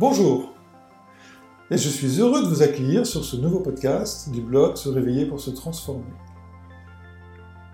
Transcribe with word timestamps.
Bonjour 0.00 0.54
et 1.70 1.76
je 1.76 1.90
suis 1.90 2.20
heureux 2.20 2.42
de 2.42 2.48
vous 2.48 2.62
accueillir 2.62 3.04
sur 3.06 3.22
ce 3.22 3.36
nouveau 3.36 3.60
podcast 3.60 4.30
du 4.30 4.40
blog 4.40 4.76
Se 4.76 4.88
réveiller 4.88 5.26
pour 5.26 5.40
se 5.40 5.50
transformer. 5.50 6.14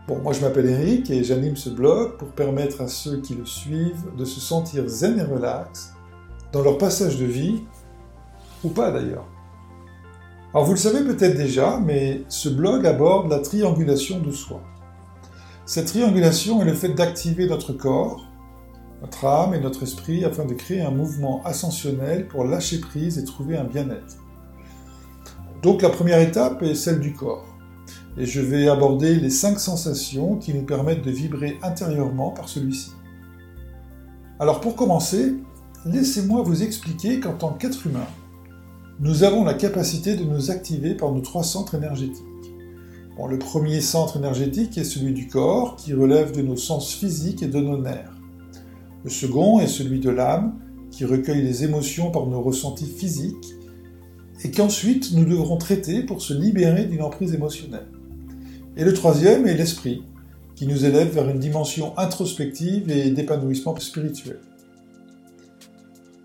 Bon, 0.09 0.19
moi 0.19 0.33
je 0.33 0.41
m'appelle 0.41 0.67
Eric 0.67 1.09
et 1.09 1.23
j'anime 1.23 1.55
ce 1.55 1.71
blog 1.71 2.17
pour 2.17 2.33
permettre 2.33 2.81
à 2.81 2.89
ceux 2.89 3.21
qui 3.21 3.37
le 3.37 3.47
suivent 3.47 4.13
de 4.19 4.25
se 4.25 4.41
sentir 4.41 4.89
zen 4.89 5.21
et 5.21 5.23
relax 5.23 5.95
dans 6.51 6.63
leur 6.63 6.79
passage 6.79 7.17
de 7.17 7.27
vie, 7.27 7.63
ou 8.65 8.71
pas 8.71 8.91
d'ailleurs. 8.91 9.29
Alors 10.53 10.67
vous 10.67 10.73
le 10.73 10.79
savez 10.79 11.05
peut-être 11.05 11.37
déjà, 11.37 11.79
mais 11.79 12.25
ce 12.29 12.49
blog 12.49 12.89
aborde 12.89 13.31
la 13.31 13.39
triangulation 13.39 14.19
de 14.19 14.33
soi. 14.33 14.61
Cette 15.65 15.87
triangulation 15.87 16.61
est 16.61 16.65
le 16.65 16.75
fait 16.75 16.89
d'activer 16.89 17.47
notre 17.47 17.73
corps, 17.73 18.25
notre 19.03 19.25
âme 19.27 19.55
et 19.55 19.61
notre 19.61 19.83
esprit 19.83 20.25
afin 20.25 20.45
de 20.45 20.55
créer 20.55 20.81
un 20.81 20.91
mouvement 20.91 21.43
ascensionnel 21.45 22.27
pour 22.29 22.45
lâcher 22.45 22.81
prise 22.81 23.19
et 23.19 23.25
trouver 23.25 23.57
un 23.57 23.65
bien-être. 23.65 24.17
Donc 25.63 25.83
la 25.83 25.91
première 25.91 26.21
étape 26.21 26.63
est 26.63 26.75
celle 26.75 27.01
du 27.01 27.13
corps. 27.13 27.45
Et 28.19 28.25
je 28.25 28.41
vais 28.41 28.69
aborder 28.69 29.17
les 29.17 29.31
cinq 29.31 29.59
sensations 29.59 30.37
qui 30.37 30.55
nous 30.55 30.65
permettent 30.65 31.05
de 31.05 31.11
vibrer 31.11 31.59
intérieurement 31.63 32.31
par 32.31 32.49
celui-ci. 32.49 32.93
Alors 34.39 34.61
pour 34.61 34.75
commencer, 34.75 35.35
laissez-moi 35.85 36.43
vous 36.43 36.63
expliquer 36.63 37.21
qu'en 37.21 37.35
tant 37.35 37.53
qu'être 37.53 37.87
humain, 37.87 38.07
nous 38.99 39.25
avons 39.25 39.45
la 39.45 39.55
capacité 39.55 40.17
de 40.17 40.25
nous 40.25 40.51
activer 40.51 40.95
par 40.95 41.13
nos 41.13 41.21
trois 41.21 41.45
centres 41.45 41.75
énergétiques. 41.75 42.25
le 43.29 43.39
premier 43.39 43.83
centre 43.83 44.17
énergétique 44.17 44.79
est 44.79 44.85
celui 44.85 45.13
du 45.13 45.29
corps, 45.29 45.77
qui 45.77 45.93
relève 45.93 46.33
de 46.33 46.41
nos 46.41 46.57
sens 46.57 46.95
physiques 46.95 47.43
et 47.43 47.49
de 47.49 47.61
nos 47.61 47.77
nerfs. 47.77 48.16
Le 49.07 49.13
second 49.13 49.61
est 49.61 49.69
celui 49.69 50.01
de 50.01 50.11
l'âme, 50.11 50.59
qui 50.91 51.05
recueille 51.05 51.41
les 51.41 51.63
émotions 51.63 52.11
par 52.11 52.27
nos 52.27 52.43
ressentis 52.43 52.89
physiques, 52.89 53.55
et 54.43 54.51
qu'ensuite 54.51 55.13
nous 55.13 55.25
devrons 55.25 55.59
traiter 55.59 56.03
pour 56.03 56.21
se 56.21 56.35
libérer 56.35 56.87
d'une 56.87 57.03
emprise 57.03 57.33
émotionnelle. 57.33 57.87
Et 58.77 58.83
le 58.83 58.93
troisième 58.93 59.47
est 59.47 59.55
l'esprit, 59.55 60.03
qui 60.57 60.67
nous 60.67 60.85
élève 60.85 61.15
vers 61.15 61.29
une 61.29 61.39
dimension 61.39 61.97
introspective 61.97 62.91
et 62.91 63.11
d'épanouissement 63.11 63.79
spirituel. 63.79 64.41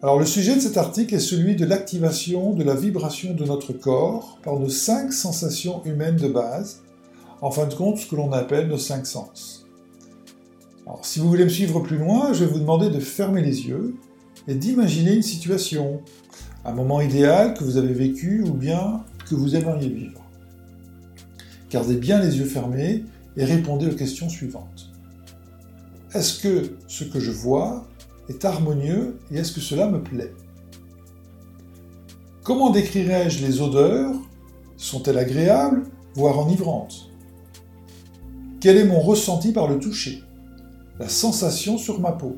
Alors 0.01 0.17
le 0.17 0.25
sujet 0.25 0.55
de 0.55 0.61
cet 0.61 0.77
article 0.77 1.13
est 1.13 1.19
celui 1.19 1.55
de 1.55 1.65
l'activation 1.67 2.51
de 2.51 2.63
la 2.63 2.73
vibration 2.73 3.35
de 3.35 3.45
notre 3.45 3.73
corps 3.73 4.39
par 4.41 4.59
nos 4.59 4.69
cinq 4.69 5.13
sensations 5.13 5.83
humaines 5.85 6.15
de 6.15 6.29
base, 6.29 6.81
en 7.41 7.51
fin 7.51 7.67
de 7.67 7.75
compte 7.75 7.99
ce 7.99 8.07
que 8.07 8.15
l'on 8.15 8.31
appelle 8.31 8.69
nos 8.69 8.79
cinq 8.79 9.05
sens. 9.05 9.60
Si 11.01 11.19
vous 11.19 11.29
voulez 11.29 11.45
me 11.45 11.49
suivre 11.49 11.79
plus 11.79 11.97
loin, 11.97 12.33
je 12.33 12.43
vais 12.43 12.51
vous 12.51 12.59
demander 12.59 12.89
de 12.89 12.99
fermer 12.99 13.41
les 13.41 13.67
yeux 13.67 13.95
et 14.47 14.55
d'imaginer 14.55 15.13
une 15.13 15.21
situation, 15.21 16.01
un 16.65 16.73
moment 16.73 17.01
idéal 17.01 17.53
que 17.53 17.63
vous 17.63 17.77
avez 17.77 17.93
vécu 17.93 18.43
ou 18.43 18.53
bien 18.53 19.03
que 19.29 19.35
vous 19.35 19.55
aimeriez 19.55 19.89
vivre. 19.89 20.21
Gardez 21.69 21.95
bien 21.95 22.19
les 22.19 22.37
yeux 22.37 22.45
fermés 22.45 23.05
et 23.37 23.45
répondez 23.45 23.87
aux 23.87 23.95
questions 23.95 24.29
suivantes. 24.29 24.91
Est-ce 26.13 26.41
que 26.41 26.75
ce 26.87 27.05
que 27.05 27.19
je 27.19 27.31
vois 27.31 27.87
est 28.27 28.43
harmonieux 28.43 29.17
et 29.31 29.37
est-ce 29.37 29.53
que 29.53 29.61
cela 29.61 29.87
me 29.87 30.03
plaît? 30.03 30.33
Comment 32.43 32.69
décrirais-je 32.69 33.45
les 33.45 33.61
odeurs? 33.61 34.13
Sont-elles 34.75 35.17
agréables, 35.17 35.83
voire 36.15 36.39
enivrantes? 36.39 37.09
Quel 38.59 38.77
est 38.77 38.85
mon 38.85 38.99
ressenti 38.99 39.53
par 39.53 39.67
le 39.67 39.79
toucher? 39.79 40.23
La 41.01 41.09
sensation 41.09 41.79
sur 41.79 41.99
ma 41.99 42.11
peau. 42.11 42.37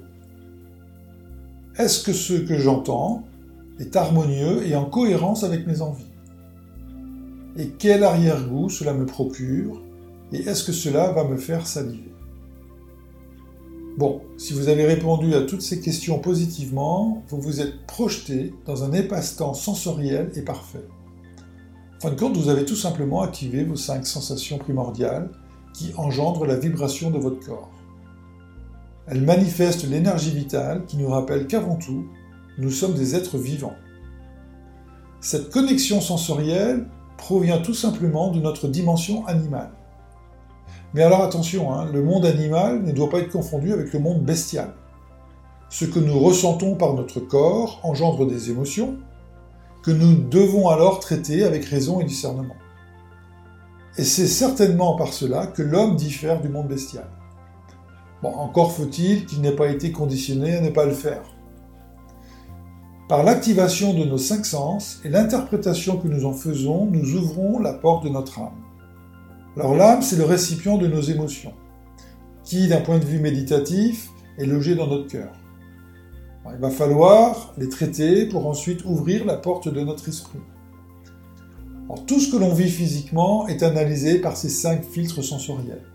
Est-ce 1.78 2.02
que 2.02 2.14
ce 2.14 2.34
que 2.34 2.58
j'entends 2.58 3.24
est 3.78 3.94
harmonieux 3.98 4.66
et 4.66 4.74
en 4.74 4.86
cohérence 4.86 5.44
avec 5.44 5.68
mes 5.68 5.82
envies? 5.82 6.14
Et 7.58 7.68
quel 7.78 8.06
arrière-goût 8.06 8.70
cela 8.70 8.94
me 8.94 9.06
procure 9.06 9.82
Et 10.32 10.38
est-ce 10.38 10.64
que 10.64 10.72
cela 10.72 11.12
va 11.12 11.26
me 11.26 11.36
faire 11.36 11.68
saliver? 11.68 12.14
Bon, 13.98 14.22
si 14.38 14.54
vous 14.54 14.70
avez 14.70 14.86
répondu 14.86 15.36
à 15.36 15.42
toutes 15.42 15.62
ces 15.62 15.82
questions 15.82 16.20
positivement, 16.20 17.22
vous 17.28 17.42
vous 17.42 17.60
êtes 17.60 17.86
projeté 17.86 18.54
dans 18.66 18.86
un 18.86 18.94
espace-temps 18.94 19.54
sensoriel 19.54 20.32
et 20.36 20.42
parfait. 20.42 20.88
En 21.98 22.00
fin 22.00 22.12
de 22.12 22.20
compte, 22.20 22.38
vous 22.38 22.48
avez 22.48 22.64
tout 22.64 22.78
simplement 22.78 23.24
activé 23.24 23.66
vos 23.66 23.76
cinq 23.76 24.08
sensations 24.08 24.58
primordiales 24.58 25.30
qui 25.74 25.92
engendrent 25.98 26.46
la 26.46 26.56
vibration 26.56 27.12
de 27.12 27.20
votre 27.20 27.46
corps. 27.46 27.70
Elle 29.08 29.22
manifeste 29.22 29.84
l'énergie 29.84 30.32
vitale 30.32 30.86
qui 30.86 30.98
nous 30.98 31.10
rappelle 31.10 31.48
qu'avant 31.48 31.76
tout, 31.76 32.06
nous 32.58 32.72
sommes 32.72 32.94
des 32.94 33.16
êtres 33.16 33.38
vivants. 33.38 33.76
Cette 35.20 35.50
connexion 35.50 36.00
sensorielle 36.00 36.88
provient 37.18 37.62
tout 37.62 37.74
simplement 37.74 38.32
de 38.32 38.40
notre 38.40 38.68
dimension 38.68 39.26
animale. 39.26 39.72
Mais 40.94 41.02
alors 41.02 41.22
attention, 41.22 41.74
hein, 41.74 41.90
le 41.92 42.04
monde 42.04 42.26
animal 42.26 42.84
ne 42.84 42.92
doit 42.92 43.10
pas 43.10 43.20
être 43.20 43.32
confondu 43.32 43.74
avec 43.74 43.92
le 43.94 44.00
monde 44.00 44.24
bestial. 44.24 44.74
Ce 45.70 45.86
que 45.86 46.00
nous 46.00 46.20
ressentons 46.20 46.76
par 46.76 46.94
notre 46.94 47.20
corps 47.20 47.80
engendre 47.84 48.28
des 48.28 48.52
émotions 48.52 48.98
que 49.84 49.92
nous 49.92 50.16
devons 50.16 50.70
alors 50.70 51.00
traiter 51.00 51.44
avec 51.44 51.66
raison 51.66 52.00
et 52.00 52.06
discernement. 52.06 52.56
Et 53.98 54.04
c'est 54.04 54.28
certainement 54.28 54.96
par 54.96 55.14
cela 55.14 55.48
que 55.48 55.62
l'homme 55.62 55.96
diffère 55.96 56.42
du 56.42 56.50
monde 56.50 56.68
bestial. 56.68 57.08
Encore 58.24 58.72
faut-il 58.72 59.26
qu'il 59.26 59.42
n'ait 59.42 59.56
pas 59.56 59.68
été 59.68 59.92
conditionné 59.92 60.56
à 60.56 60.62
ne 60.62 60.70
pas 60.70 60.86
le 60.86 60.94
faire. 60.94 61.24
Par 63.10 63.24
l'activation 63.24 63.94
de 63.94 64.06
nos 64.06 64.18
cinq 64.18 64.46
sens 64.46 65.02
et 65.04 65.10
l'interprétation 65.10 65.98
que 65.98 66.08
nous 66.08 66.26
en 66.26 66.34
faisons, 66.34 66.86
nous 66.86 67.16
ouvrons 67.16 67.60
la 67.60 67.74
porte 67.74 68.06
de 68.06 68.10
notre 68.10 68.40
âme. 68.40 68.64
Alors 69.58 69.76
l'âme, 69.76 70.02
c'est 70.02 70.16
le 70.16 70.24
récipient 70.24 70.78
de 70.78 70.88
nos 70.88 71.02
émotions, 71.02 71.54
qui, 72.44 72.68
d'un 72.68 72.82
point 72.82 72.98
de 72.98 73.06
vue 73.06 73.20
méditatif, 73.20 74.10
est 74.40 74.46
logé 74.46 74.74
dans 74.76 74.88
notre 74.88 75.08
cœur. 75.08 75.34
il 76.52 76.60
va 76.60 76.70
falloir 76.70 77.54
les 77.58 77.70
traiter 77.70 78.26
pour 78.26 78.48
ensuite 78.48 78.86
ouvrir 78.86 79.26
la 79.26 79.36
porte 79.36 79.68
de 79.68 79.82
notre 79.82 80.08
esprit. 80.08 80.40
tout 82.08 82.20
ce 82.20 82.32
que 82.32 82.38
l'on 82.38 82.54
vit 82.54 82.70
physiquement 82.70 83.48
est 83.48 83.64
analysé 83.64 84.20
par 84.20 84.38
ces 84.38 84.50
cinq 84.50 84.84
filtres 84.84 85.24
sensoriels 85.24 85.93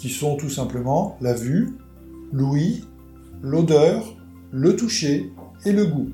qui 0.00 0.08
sont 0.08 0.36
tout 0.36 0.48
simplement 0.48 1.16
la 1.20 1.34
vue, 1.34 1.76
l'ouïe, 2.32 2.84
l'odeur, 3.42 4.16
le 4.50 4.74
toucher 4.74 5.30
et 5.66 5.72
le 5.72 5.84
goût. 5.84 6.08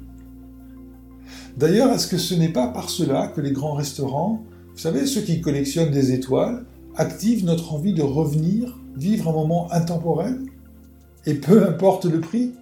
D'ailleurs, 1.57 1.93
est-ce 1.93 2.09
que 2.09 2.19
ce 2.19 2.35
n'est 2.35 2.53
pas 2.53 2.67
par 2.67 2.91
cela 2.91 3.29
que 3.29 3.41
les 3.41 3.53
grands 3.53 3.75
restaurants, 3.75 4.43
vous 4.73 4.79
savez, 4.79 5.07
ceux 5.07 5.23
qui 5.23 5.41
collectionnent 5.41 5.93
des 5.93 6.13
étoiles, 6.13 6.67
activent 6.97 7.45
notre 7.45 7.73
envie 7.73 7.95
de 7.95 8.03
revenir, 8.03 8.77
vivre 8.97 9.31
un 9.31 9.33
moment 9.33 9.73
intemporel? 9.73 10.41
Et 11.25 11.35
peu 11.35 11.67
importe 11.67 12.07
le 12.07 12.21
prix 12.21 12.53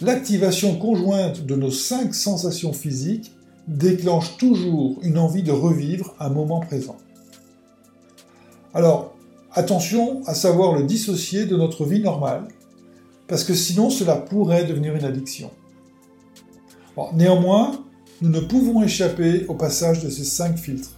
L'activation 0.00 0.76
conjointe 0.78 1.46
de 1.46 1.54
nos 1.54 1.70
cinq 1.70 2.14
sensations 2.14 2.72
physiques 2.72 3.32
déclenche 3.68 4.36
toujours 4.36 4.98
une 5.02 5.18
envie 5.18 5.44
de 5.44 5.52
revivre 5.52 6.16
un 6.18 6.30
moment 6.30 6.58
présent. 6.58 6.96
Alors, 8.74 9.11
Attention 9.54 10.22
à 10.26 10.32
savoir 10.32 10.72
le 10.72 10.84
dissocier 10.84 11.44
de 11.44 11.58
notre 11.58 11.84
vie 11.84 12.00
normale, 12.00 12.48
parce 13.28 13.44
que 13.44 13.52
sinon 13.52 13.90
cela 13.90 14.16
pourrait 14.16 14.64
devenir 14.64 14.96
une 14.96 15.04
addiction. 15.04 15.50
néanmoins, 17.12 17.84
nous 18.22 18.30
ne 18.30 18.40
pouvons 18.40 18.82
échapper 18.82 19.44
au 19.48 19.54
passage 19.54 20.02
de 20.02 20.08
ces 20.08 20.24
cinq 20.24 20.56
filtres, 20.56 20.96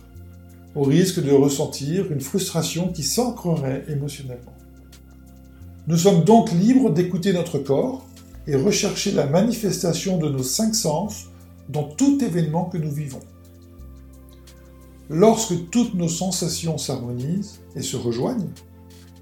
au 0.76 0.84
risque 0.84 1.20
de 1.20 1.32
ressentir 1.32 2.12
une 2.12 2.20
frustration 2.20 2.92
qui 2.92 3.02
s'ancrerait 3.02 3.86
émotionnellement. 3.88 4.54
Nous 5.88 5.96
sommes 5.96 6.22
donc 6.22 6.52
libres 6.52 6.90
d'écouter 6.90 7.32
notre 7.32 7.58
corps 7.58 8.06
et 8.46 8.54
rechercher 8.54 9.10
la 9.10 9.26
manifestation 9.26 10.16
de 10.16 10.28
nos 10.28 10.44
cinq 10.44 10.76
sens 10.76 11.26
dans 11.68 11.84
tout 11.84 12.22
événement 12.22 12.66
que 12.66 12.78
nous 12.78 12.92
vivons. 12.92 13.20
Lorsque 15.16 15.70
toutes 15.70 15.94
nos 15.94 16.08
sensations 16.08 16.76
s'harmonisent 16.76 17.60
et 17.76 17.82
se 17.82 17.96
rejoignent 17.96 18.50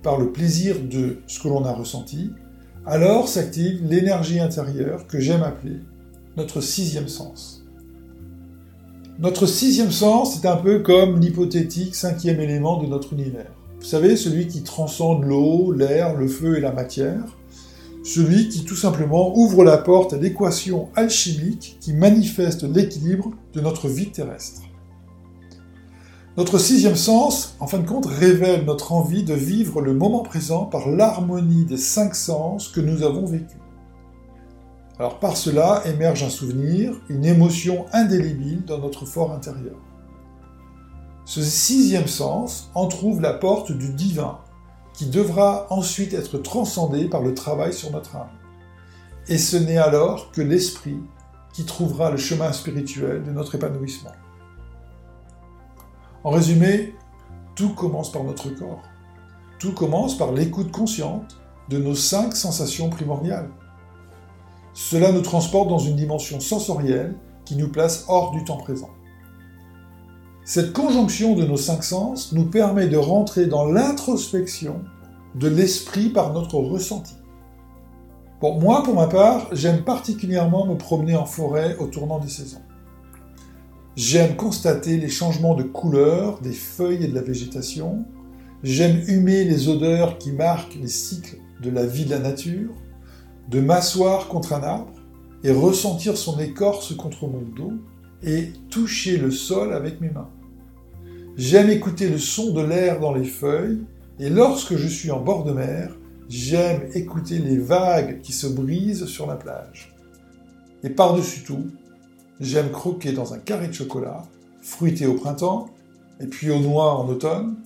par 0.02 0.18
le 0.18 0.32
plaisir 0.32 0.76
de 0.80 1.18
ce 1.26 1.38
que 1.38 1.48
l'on 1.48 1.66
a 1.66 1.74
ressenti, 1.74 2.30
alors 2.86 3.28
s'active 3.28 3.84
l'énergie 3.84 4.40
intérieure 4.40 5.06
que 5.06 5.20
j'aime 5.20 5.42
appeler 5.42 5.80
notre 6.38 6.62
sixième 6.62 7.08
sens. 7.08 7.66
Notre 9.18 9.44
sixième 9.44 9.90
sens 9.90 10.42
est 10.42 10.48
un 10.48 10.56
peu 10.56 10.78
comme 10.78 11.20
l'hypothétique 11.20 11.94
cinquième 11.94 12.40
élément 12.40 12.82
de 12.82 12.86
notre 12.86 13.12
univers. 13.12 13.52
Vous 13.78 13.86
savez, 13.86 14.16
celui 14.16 14.48
qui 14.48 14.62
transcende 14.62 15.24
l'eau, 15.24 15.72
l'air, 15.72 16.16
le 16.16 16.26
feu 16.26 16.56
et 16.56 16.62
la 16.62 16.72
matière, 16.72 17.36
celui 18.02 18.48
qui 18.48 18.64
tout 18.64 18.76
simplement 18.76 19.36
ouvre 19.36 19.62
la 19.62 19.76
porte 19.76 20.14
à 20.14 20.16
l'équation 20.16 20.88
alchimique 20.96 21.76
qui 21.80 21.92
manifeste 21.92 22.62
l'équilibre 22.62 23.32
de 23.52 23.60
notre 23.60 23.88
vie 23.88 24.10
terrestre. 24.10 24.62
Notre 26.38 26.56
sixième 26.56 26.96
sens, 26.96 27.56
en 27.60 27.66
fin 27.66 27.76
de 27.76 27.86
compte, 27.86 28.06
révèle 28.06 28.64
notre 28.64 28.92
envie 28.92 29.22
de 29.22 29.34
vivre 29.34 29.82
le 29.82 29.92
moment 29.92 30.22
présent 30.22 30.64
par 30.64 30.88
l'harmonie 30.88 31.66
des 31.66 31.76
cinq 31.76 32.14
sens 32.14 32.68
que 32.68 32.80
nous 32.80 33.02
avons 33.02 33.26
vécus. 33.26 33.60
Alors 34.98 35.18
par 35.18 35.36
cela 35.36 35.82
émerge 35.84 36.22
un 36.22 36.30
souvenir, 36.30 36.94
une 37.10 37.26
émotion 37.26 37.84
indélébile 37.92 38.64
dans 38.64 38.78
notre 38.78 39.04
fort 39.04 39.30
intérieur. 39.32 39.76
Ce 41.26 41.42
sixième 41.42 42.06
sens 42.06 42.70
entr'ouvre 42.74 43.20
la 43.20 43.34
porte 43.34 43.70
du 43.70 43.92
divin, 43.92 44.38
qui 44.94 45.06
devra 45.06 45.66
ensuite 45.68 46.14
être 46.14 46.38
transcendé 46.38 47.10
par 47.10 47.20
le 47.20 47.34
travail 47.34 47.74
sur 47.74 47.90
notre 47.90 48.16
âme. 48.16 48.30
Et 49.28 49.36
ce 49.36 49.58
n'est 49.58 49.76
alors 49.76 50.30
que 50.32 50.40
l'esprit 50.40 50.96
qui 51.52 51.66
trouvera 51.66 52.10
le 52.10 52.16
chemin 52.16 52.52
spirituel 52.52 53.22
de 53.22 53.32
notre 53.32 53.54
épanouissement. 53.54 54.12
En 56.24 56.30
résumé, 56.30 56.94
tout 57.56 57.70
commence 57.70 58.12
par 58.12 58.22
notre 58.22 58.48
corps. 58.50 58.82
Tout 59.58 59.72
commence 59.72 60.16
par 60.16 60.32
l'écoute 60.32 60.70
consciente 60.70 61.36
de 61.68 61.78
nos 61.78 61.96
cinq 61.96 62.36
sensations 62.36 62.90
primordiales. 62.90 63.50
Cela 64.72 65.10
nous 65.10 65.20
transporte 65.20 65.68
dans 65.68 65.78
une 65.78 65.96
dimension 65.96 66.38
sensorielle 66.38 67.16
qui 67.44 67.56
nous 67.56 67.68
place 67.68 68.04
hors 68.08 68.30
du 68.30 68.44
temps 68.44 68.56
présent. 68.56 68.90
Cette 70.44 70.72
conjonction 70.72 71.34
de 71.34 71.44
nos 71.44 71.56
cinq 71.56 71.82
sens 71.82 72.32
nous 72.32 72.46
permet 72.46 72.86
de 72.86 72.96
rentrer 72.96 73.46
dans 73.46 73.64
l'introspection 73.64 74.80
de 75.34 75.48
l'esprit 75.48 76.08
par 76.08 76.32
notre 76.32 76.56
ressenti. 76.56 77.14
Pour 78.40 78.60
moi, 78.60 78.82
pour 78.82 78.94
ma 78.94 79.06
part, 79.08 79.48
j'aime 79.52 79.82
particulièrement 79.82 80.66
me 80.66 80.76
promener 80.76 81.16
en 81.16 81.26
forêt 81.26 81.76
au 81.78 81.86
tournant 81.86 82.18
des 82.18 82.28
saisons. 82.28 82.62
J'aime 83.94 84.36
constater 84.36 84.96
les 84.96 85.10
changements 85.10 85.54
de 85.54 85.62
couleur 85.62 86.40
des 86.40 86.52
feuilles 86.52 87.04
et 87.04 87.08
de 87.08 87.14
la 87.14 87.20
végétation. 87.20 88.06
J'aime 88.62 89.02
humer 89.06 89.44
les 89.44 89.68
odeurs 89.68 90.16
qui 90.16 90.32
marquent 90.32 90.78
les 90.80 90.88
cycles 90.88 91.36
de 91.62 91.68
la 91.68 91.84
vie 91.84 92.06
de 92.06 92.10
la 92.10 92.18
nature 92.18 92.70
de 93.50 93.60
m'asseoir 93.60 94.28
contre 94.28 94.54
un 94.54 94.62
arbre 94.62 94.94
et 95.44 95.50
ressentir 95.50 96.16
son 96.16 96.38
écorce 96.38 96.94
contre 96.96 97.26
mon 97.26 97.42
dos 97.42 97.74
et 98.22 98.52
toucher 98.70 99.18
le 99.18 99.30
sol 99.30 99.74
avec 99.74 100.00
mes 100.00 100.08
mains. 100.08 100.30
J'aime 101.36 101.68
écouter 101.68 102.08
le 102.08 102.18
son 102.18 102.54
de 102.54 102.62
l'air 102.62 102.98
dans 102.98 103.12
les 103.12 103.24
feuilles 103.24 103.82
et 104.18 104.30
lorsque 104.30 104.76
je 104.76 104.88
suis 104.88 105.10
en 105.10 105.20
bord 105.20 105.44
de 105.44 105.52
mer, 105.52 105.94
j'aime 106.30 106.88
écouter 106.94 107.38
les 107.38 107.58
vagues 107.58 108.22
qui 108.22 108.32
se 108.32 108.46
brisent 108.46 109.04
sur 109.04 109.26
la 109.26 109.36
plage. 109.36 109.94
Et 110.82 110.88
par-dessus 110.88 111.42
tout, 111.42 111.66
j'aime 112.42 112.70
croquer 112.70 113.12
dans 113.12 113.34
un 113.34 113.38
carré 113.38 113.68
de 113.68 113.72
chocolat, 113.72 114.22
fruité 114.60 115.06
au 115.06 115.14
printemps 115.14 115.68
et 116.20 116.26
puis 116.26 116.50
au 116.50 116.58
noix 116.58 116.94
en 116.94 117.08
automne, 117.08 117.56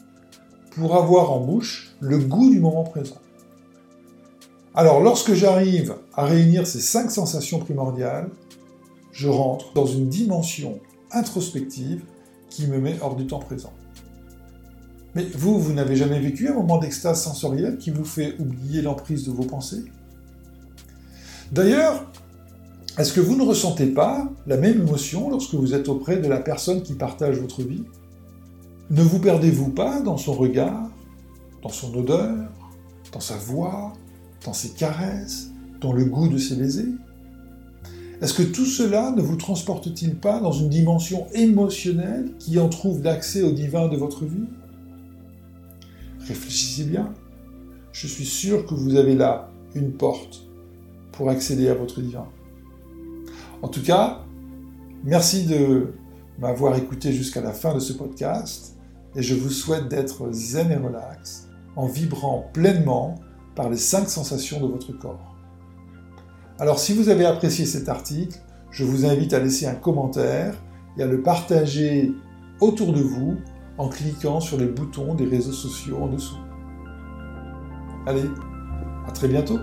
pour 0.70 0.96
avoir 0.96 1.32
en 1.32 1.40
bouche 1.40 1.94
le 2.00 2.18
goût 2.18 2.50
du 2.50 2.60
moment 2.60 2.84
présent. 2.84 3.16
Alors 4.74 5.00
lorsque 5.00 5.32
j'arrive 5.32 5.96
à 6.14 6.24
réunir 6.26 6.66
ces 6.66 6.80
cinq 6.80 7.10
sensations 7.10 7.58
primordiales, 7.58 8.28
je 9.12 9.28
rentre 9.28 9.72
dans 9.72 9.86
une 9.86 10.08
dimension 10.08 10.78
introspective 11.10 12.02
qui 12.50 12.66
me 12.66 12.78
met 12.78 12.98
hors 13.00 13.16
du 13.16 13.26
temps 13.26 13.38
présent. 13.38 13.72
Mais 15.14 15.24
vous, 15.34 15.58
vous 15.58 15.72
n'avez 15.72 15.96
jamais 15.96 16.20
vécu 16.20 16.48
un 16.48 16.54
moment 16.54 16.76
d'extase 16.76 17.22
sensorielle 17.22 17.78
qui 17.78 17.90
vous 17.90 18.04
fait 18.04 18.36
oublier 18.38 18.82
l'emprise 18.82 19.24
de 19.24 19.30
vos 19.30 19.44
pensées? 19.44 19.86
D'ailleurs, 21.52 22.10
est-ce 22.98 23.12
que 23.12 23.20
vous 23.20 23.36
ne 23.36 23.42
ressentez 23.42 23.86
pas 23.86 24.26
la 24.46 24.56
même 24.56 24.80
émotion 24.80 25.28
lorsque 25.28 25.54
vous 25.54 25.74
êtes 25.74 25.88
auprès 25.88 26.16
de 26.16 26.28
la 26.28 26.40
personne 26.40 26.82
qui 26.82 26.94
partage 26.94 27.38
votre 27.38 27.62
vie? 27.62 27.84
Ne 28.88 29.02
vous 29.02 29.18
perdez-vous 29.18 29.70
pas 29.70 30.00
dans 30.00 30.16
son 30.16 30.32
regard, 30.32 30.88
dans 31.62 31.68
son 31.68 31.94
odeur, 31.94 32.50
dans 33.12 33.20
sa 33.20 33.36
voix, 33.36 33.92
dans 34.46 34.54
ses 34.54 34.70
caresses, 34.70 35.50
dans 35.80 35.92
le 35.92 36.06
goût 36.06 36.28
de 36.28 36.38
ses 36.38 36.56
baisers? 36.56 36.94
Est-ce 38.22 38.32
que 38.32 38.42
tout 38.42 38.64
cela 38.64 39.10
ne 39.10 39.20
vous 39.20 39.36
transporte-t-il 39.36 40.16
pas 40.16 40.40
dans 40.40 40.52
une 40.52 40.70
dimension 40.70 41.26
émotionnelle 41.34 42.32
qui 42.38 42.58
en 42.58 42.70
trouve 42.70 43.02
l'accès 43.02 43.42
au 43.42 43.52
divin 43.52 43.88
de 43.88 43.96
votre 43.98 44.24
vie? 44.24 44.46
Réfléchissez 46.20 46.84
bien. 46.84 47.12
Je 47.92 48.06
suis 48.06 48.24
sûr 48.24 48.64
que 48.64 48.72
vous 48.72 48.96
avez 48.96 49.14
là 49.14 49.50
une 49.74 49.92
porte 49.92 50.46
pour 51.12 51.28
accéder 51.28 51.68
à 51.68 51.74
votre 51.74 52.00
divin. 52.00 52.26
En 53.62 53.68
tout 53.68 53.82
cas, 53.82 54.22
merci 55.02 55.46
de 55.46 55.94
m'avoir 56.38 56.76
écouté 56.76 57.12
jusqu'à 57.12 57.40
la 57.40 57.52
fin 57.52 57.74
de 57.74 57.80
ce 57.80 57.94
podcast 57.94 58.76
et 59.14 59.22
je 59.22 59.34
vous 59.34 59.48
souhaite 59.48 59.88
d'être 59.88 60.30
zen 60.30 60.70
et 60.70 60.76
relax 60.76 61.48
en 61.74 61.86
vibrant 61.86 62.50
pleinement 62.52 63.14
par 63.54 63.70
les 63.70 63.78
cinq 63.78 64.08
sensations 64.08 64.60
de 64.60 64.66
votre 64.66 64.92
corps. 64.92 65.34
Alors 66.58 66.78
si 66.78 66.92
vous 66.92 67.08
avez 67.08 67.24
apprécié 67.24 67.64
cet 67.64 67.88
article, 67.88 68.38
je 68.70 68.84
vous 68.84 69.06
invite 69.06 69.32
à 69.32 69.38
laisser 69.38 69.66
un 69.66 69.74
commentaire 69.74 70.54
et 70.98 71.02
à 71.02 71.06
le 71.06 71.22
partager 71.22 72.12
autour 72.60 72.92
de 72.92 73.00
vous 73.00 73.36
en 73.78 73.88
cliquant 73.88 74.40
sur 74.40 74.58
les 74.58 74.66
boutons 74.66 75.14
des 75.14 75.26
réseaux 75.26 75.52
sociaux 75.52 75.98
en 76.02 76.08
dessous. 76.08 76.38
Allez, 78.06 78.24
à 79.06 79.12
très 79.12 79.28
bientôt 79.28 79.58